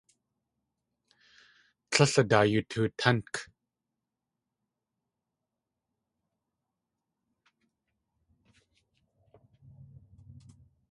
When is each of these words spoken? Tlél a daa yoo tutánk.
Tlél 1.91 2.13
a 2.21 2.23
daa 2.29 2.45
yoo 2.51 2.63
tutánk. 2.69 3.31